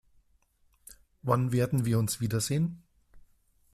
Wann 1.21 1.51
werden 1.51 1.85
wir 1.85 1.99
uns 1.99 2.19
wiedersehen? 2.21 2.81